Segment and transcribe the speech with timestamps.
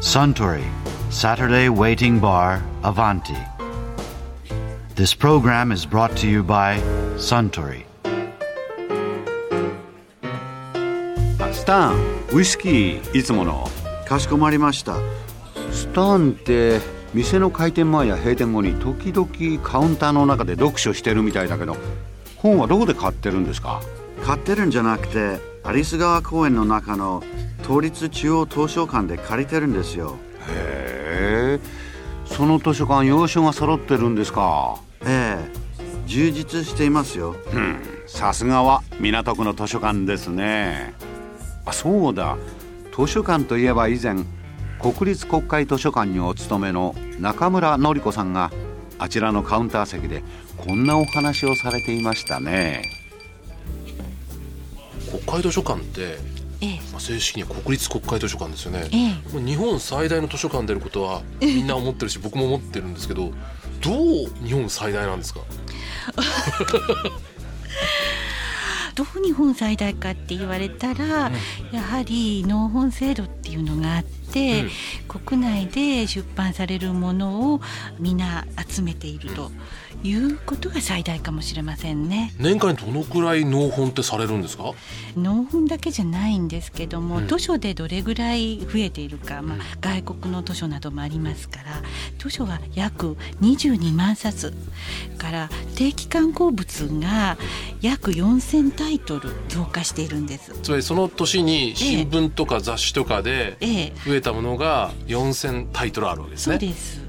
[0.00, 0.62] Suntory
[1.10, 3.34] Saturday Waiting Bar Avanti.
[4.94, 6.78] This program is brought to you by
[7.16, 7.84] Suntory.
[11.52, 11.96] スタン
[12.32, 13.68] ウイスキーいつもの
[14.06, 14.94] かしこまりました。
[15.72, 16.78] スタンって
[17.12, 21.76] 店の開店前や閉店後に時々カウンターの中で読書してるみたいだけど
[22.36, 23.82] 本はどこで買ってるんですか
[24.24, 27.22] 買ってるんじゃなくて、アリス川公園の中の
[27.62, 30.16] 都立中央図書館で借りてるんですよ。
[30.48, 31.60] へえ。
[32.24, 34.80] その図書館洋書が揃ってるんですか。
[35.02, 35.50] ええ、
[36.06, 37.36] 充実していますよ。
[37.52, 37.76] うん。
[38.06, 40.94] さすがは港区の図書館ですね。
[41.66, 42.38] あそうだ。
[42.96, 44.24] 図書館といえば以前
[44.80, 48.50] 国立国会図書館にお勤めの中村典子さんが
[48.98, 50.22] あちらのカウンター席で
[50.56, 52.97] こんなお話をされていましたね
[55.08, 56.18] 国会図書館って、
[56.60, 56.80] ええ。
[56.92, 59.40] まあ、正式には国立国会図書館ですよね、ええ。
[59.44, 63.30] 日本最大の図書館であることはみんな思ってるし僕も思ってるんですけど
[63.80, 65.40] どう日本最大なんですか？
[68.94, 71.30] どう日本最大かって言われたら、
[71.70, 74.08] やはり納本制度っていうのがあって、
[75.08, 77.60] 国内で出版されるものを
[77.98, 79.50] 皆集めていると
[80.02, 82.32] いうことが最大かもしれませんね。
[82.38, 84.72] 年間にどのくらい納本ってされるんですか？
[85.16, 87.28] 納本だけじゃないんですけども、うん。
[87.28, 91.82] 図書でどれぐらい増えているか、まあ、外国の図書などもありますから
[92.18, 94.52] 図書は約22万冊
[95.18, 97.36] から定期刊行物が
[97.80, 100.52] 約4,000タイトル増加しているんです。
[100.62, 107.00] つまりその年に新聞とか雑誌とかでええ増えたものが4,000タイトルあるわけですそうねです。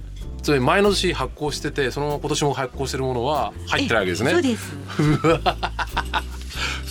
[0.41, 4.73] つまり前の年発行しててその今年も発行してるものは入ってるわけですねえそうです。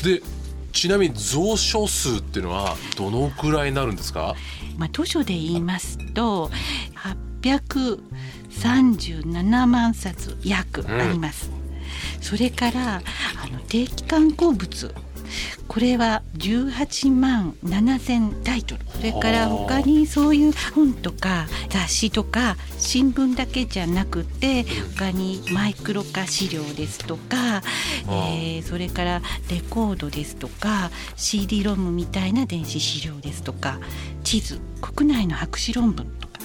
[0.05, 0.23] で
[0.73, 4.37] ちなみに蔵書数っていうのはどのくらいになるんですか？
[4.77, 6.51] まあ図書で言いますと
[7.43, 11.51] 837万冊約あります。
[12.21, 13.01] それからあ
[13.51, 14.95] の定期刊行物
[15.67, 18.85] これは18万7,000タイトル。
[18.89, 24.65] それから他にそういう本とか雑誌とか新聞だけじゃなくて
[24.97, 27.63] 他にマイクロ化資料ですとか、
[28.09, 33.79] えーそれからレコードですとか CD ロムみたいな電子資料ですとか
[34.25, 36.41] 地図国内の博士論文とか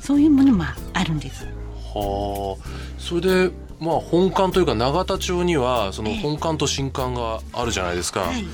[0.00, 1.46] そういうものもあるんです。
[1.94, 2.98] はあ。
[2.98, 3.50] それで
[3.80, 8.44] まあ本館というか永田町にはその本館と新館があるじゃないですか、はい。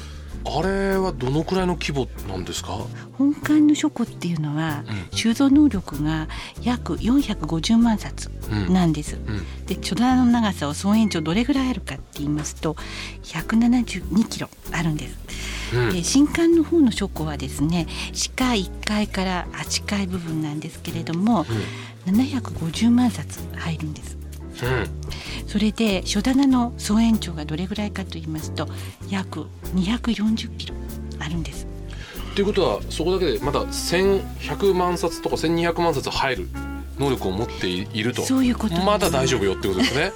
[0.46, 2.78] あれはどのくらいの規模なんですか？
[3.16, 6.28] 本館の書庫っていうのは、収蔵能力が
[6.62, 8.30] 約450万冊
[8.68, 9.16] なんです。
[9.16, 9.64] うん。
[9.64, 12.76] で書棚の長さを総延長どれぐらいあるかって言いますと
[13.22, 15.16] 172キロあるんです。
[15.74, 15.92] うん。
[15.92, 21.46] で新館の方の書庫はですね地下1階から8階部分なんですけれども、
[22.04, 24.18] 750万冊入るんです。
[24.64, 24.88] うん。
[25.46, 28.68] それで書棚の総延長がどれぐらいかと言いますと
[29.08, 30.74] 約240キロ
[31.20, 31.66] あるんです。
[32.32, 36.48] っていうことはそこだけでまだ1100万冊とか1200万冊入る
[36.98, 38.22] 能力を持っていると。
[38.22, 40.12] そういうことまだ大丈夫よってことですね。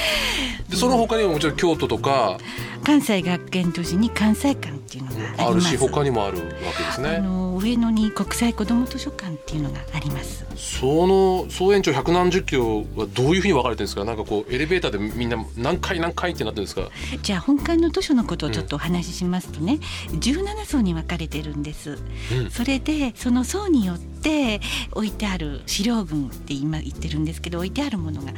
[0.68, 2.38] でその他にももちろん京都とか
[2.82, 5.60] 関西学研都市に関西館っていうのがある。
[5.60, 6.44] し他にもあるわ
[6.76, 10.44] けですあねの上野に国際子ども図書館っていうのがあります。
[10.56, 14.04] その総延長百何十キロはどういうふうに分かれてるんですか？
[14.04, 16.88] なんかこうエレベーターでみんな何回何回ってなってるんですか？
[17.22, 19.78] じゃあ本館の図書のことをちょっとお話ししますとね、
[20.12, 21.98] 17層に分かれてるんです。
[22.32, 22.50] うん。
[22.50, 24.60] それでその層によって
[24.92, 28.36] 置いてある資料群って今言ってるんですけど置いてあるものが違う。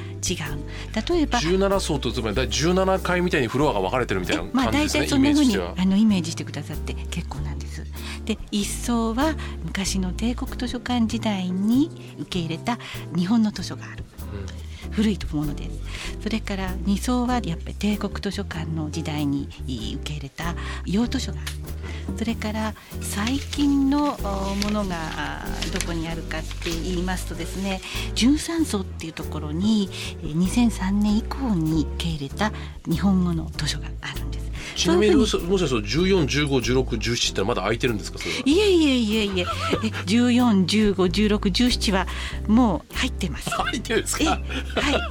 [1.10, 1.40] 例えば。
[1.40, 5.82] 17層とつまり第17階みたいにフロアが分かれてるみたいなまあ大感じですね、体そんな風にイメージとしては。
[5.82, 7.57] あのイメージしてくださって結構なん
[8.28, 9.34] で一層は
[9.64, 12.78] 昔の帝国図書館時代に受け入れた
[13.16, 14.04] 日本の図書がある。
[14.90, 15.64] 古いもので。
[15.64, 15.70] す
[16.22, 22.18] それから2層はやっぱり帝国図書館の時代にい受け入れた洋図書がある。
[22.18, 27.80] それから最近のおものがあどこにあるかって言いますとですね
[28.14, 29.88] 13層っていうところに
[30.22, 32.52] えー2003年以降に受け入れた
[32.86, 34.37] 日本語の図書があるんです
[34.78, 38.18] ちなみにもしそういうふうもしかすると14151617ってまだ空いてるんですか？
[38.44, 39.42] いえいえいえいえ。
[39.42, 42.06] え14151617は
[42.46, 43.50] もう入ってます。
[43.50, 44.40] 入ってるんですえかはい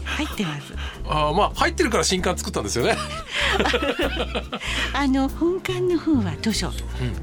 [0.05, 0.73] 入ってます。
[1.05, 2.95] あーまあ入ってるから新刊作ったんですよね。
[4.93, 6.73] あの本館の方は図書が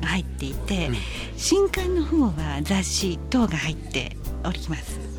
[0.08, 0.90] 入っていて、
[1.36, 5.13] 新館の方は雑誌等が入っております。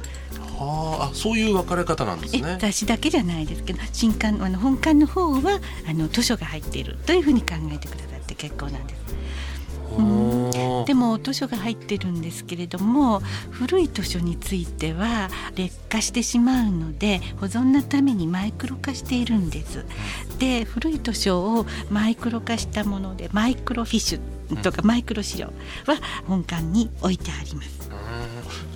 [0.56, 9.06] はああそういう分かれ方なんですえね雑誌だけじゃないですけど新刊あの本館の方はあの図書が入っているというふうに考えてくださって結構なんです。
[9.86, 13.22] ほでも図書が入ってるんですけれども
[13.52, 19.86] 古い図書については劣化してしまうので保存のためにマイクロ化しているんです。
[20.40, 25.48] で古い図書をマイクロ化したものでマイクロフィッシュとかマイクロ資料
[25.86, 25.98] は
[26.28, 27.84] 本館に置いてあります。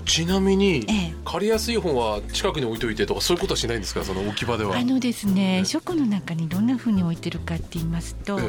[0.05, 0.85] ちなみに、
[1.25, 4.03] 借りやすい本は近くに置いといてとかそういうことはしないんですか？
[4.03, 4.77] その置き場では。
[4.77, 8.39] あのですね、書庫の中にどんなふうに置いてるかって言いますと、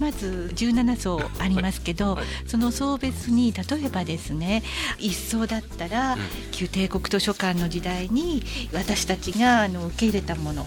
[0.00, 2.16] まず17層ありますけど、はい。
[2.16, 4.62] はい、その層別に例えばですね
[4.98, 6.16] 一層だったら、
[6.52, 8.42] 旧帝国図書館の時代に
[8.72, 10.66] 私たちがあの受け入れたもの。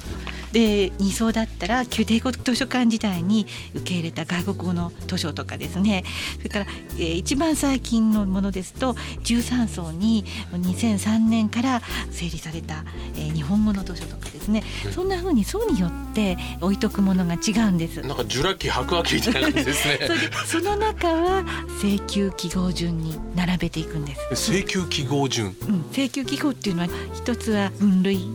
[0.51, 6.03] で2層だったら旧帝国図書館時代に受け入れた外国語の図書とかですね。
[6.37, 6.65] それから、
[6.97, 8.93] えー、一番最近のものですと
[9.23, 11.81] 13層に2003年から
[12.11, 12.83] 整理された、
[13.15, 18.01] えー、日本語の図書とかですね、うん、そんなふうに層によって置いとくものが違うんです。
[18.01, 19.99] なんかジュラ紀白亜紀みたいな感じですね。
[20.45, 21.43] そその中は
[21.81, 24.51] 請求記号順に並べていくんです。
[24.51, 28.27] 請求記号順、うん、請求記号っていうのは一つは分類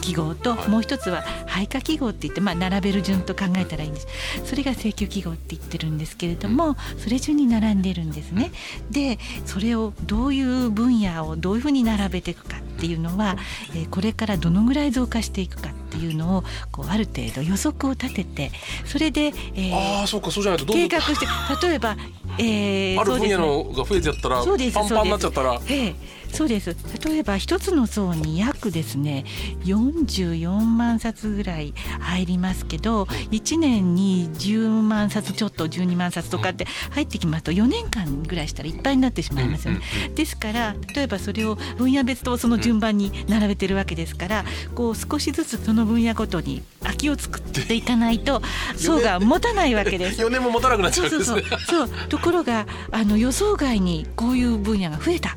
[0.00, 4.06] 記号と、はい、もう一つは配下記号って言って、まあ、並べる順と考えたらいいんです。
[4.44, 8.50] それが請求記号って言ってるんですけれどもそれ順に並んでるんですね。
[8.90, 13.36] でそれをどういう分野をどういうふうに並べていくかっていうのは、
[13.70, 18.50] えー、これからどのぐらい増加していくかっていうのをこうある程度予測を立てて
[18.84, 21.26] それで、えー、あそうかそうじゃないと計画して
[21.66, 21.96] 例えば、
[22.38, 25.60] えー、ある分野のが増えちゃったらパンパンになっちゃったら。
[25.68, 26.76] えーそうです
[27.06, 29.24] 例えば一つの層に約ですね
[29.64, 39.80] 44万冊ぐらい入りますけど1年に10万冊ちょっと12万冊とかって入ってきますと4年間ぐらいしたらいっぱいになってしまいますよね。
[40.14, 44.44] ですから例えばそれを分野別とその順番に並べてるわけですから
[44.74, 48.42] こう少しずつその分野ごとに空きを作っていかないと
[48.76, 50.20] 層が持たないわけです。
[50.20, 51.42] 4年も持たなくなっちゃうんですね。
[51.42, 55.36] そうそうそうところがあの予想外にこういう分野が増えた。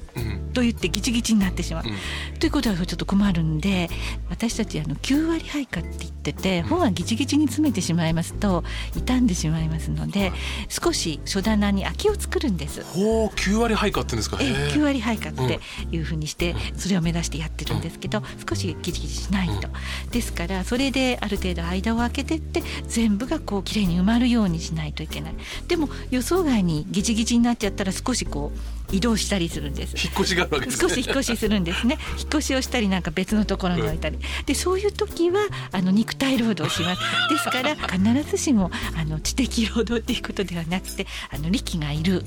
[0.57, 3.89] と言ってギチギチになってしまう、うん、ということはちょっと困るんで
[4.27, 8.63] 私たちあの9割配下って言ってて本はギチギチに詰めてしまいますと
[8.95, 10.31] 傷んでしまいますので
[10.68, 12.83] 少し書棚に空きを作るんです。
[12.83, 15.59] ほう9割配下って言うんですかえ9割配下って
[15.92, 19.69] いうふうにしてそれを目指してやってるんですけど少しギチギチしないと。
[20.09, 25.36] ですからそれである程度間を空けてって全部がこう綺麗に埋まるようにしないといけない。
[25.68, 29.95] でも予想外にギチギチになっちゃったら少しこう移動したりするんです。
[29.97, 31.97] 引っ越しがあるわけです、ね、少し引っ越しするんですね。
[32.17, 35.41] 引っ越しをしたりなんか別のところに置いたり、でそういう時は
[35.71, 37.01] あの肉体労働します。
[37.29, 42.23] ですから必ずしもあの知的労働っていうことではなくてあの力がいる。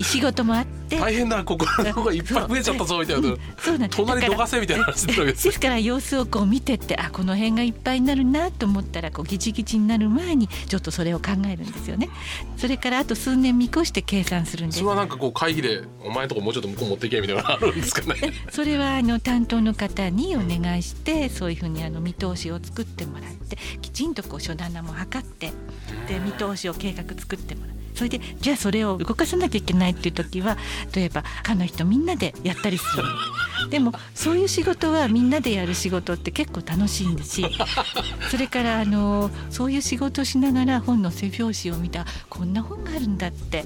[0.00, 12.08] 仕事もあって大変なここのがいっぱい増えちゃったぞみたいな、うん、そうなん隣どかせみたいな話ですから様子をこう見てってあこの辺がいっぱいになるなと思ったらこうギチギチになる前にちょっとそれを考えるんですよね。
[12.56, 14.78] それからあと数年見越して計算するんです。
[14.78, 18.32] それはなんかこう会議でお前のとこもうちょっと向こう持っていけみたいなのあるんですかね。
[18.50, 25.52] それはあの担当の方にお願いしてそういうふうにあの見通しを作ってもらってきちんとこう書棚も測って
[26.08, 30.58] で見通しを計画作ってもらうそれでじゃあそれを動かさなきゃいけないっていう時は
[30.94, 33.02] 例えば課の人みんなでやったりする。
[33.70, 37.46] でもそういう仕事はみんなでやる仕事って結構楽しいんですし
[38.30, 43.64] それからあのそういう仕事をしながら本の背表紙を見たこんな本があるんだって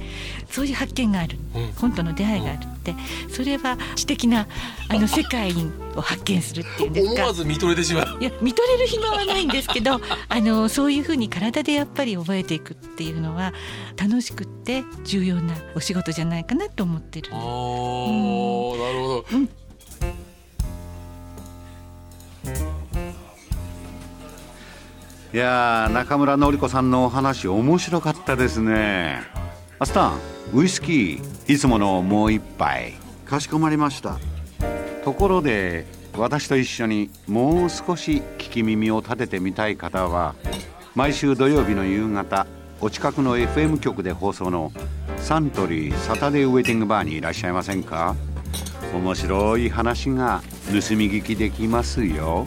[0.48, 2.94] そういう発見がある、うん、本との出会いがあるって
[3.28, 4.48] それは知的な
[4.88, 5.52] あの世界
[5.94, 7.12] を発見するっていうんですか。
[7.14, 8.18] 思わず見とれてしまう。
[8.20, 13.52] いや見とれる暇はないんですけど あのそういうふうに体でやっぱり覚えていくっていうのは
[13.96, 17.30] 楽しくって重要なお仕事じゃないかなと思ってる。
[17.32, 19.48] あ、うん、なるほど、うん。
[25.32, 29.22] いや中村典子さんのお話面白かったですね
[29.82, 30.18] アスタン
[30.52, 32.92] ウイスキーいつものもう一杯。
[33.24, 34.18] かしこまりました。
[35.04, 35.86] ところで
[36.18, 40.34] 私と一緒にもう少し聞き耳を立ててみたい方は
[40.94, 42.46] 毎週土曜日の夕方
[42.82, 44.70] お近くの FM 局で放送の
[45.16, 48.14] サントリーサタデーウェイティングバーにいらっしゃいませんか？
[48.92, 52.46] 面白い話が盗み聞きできますよ。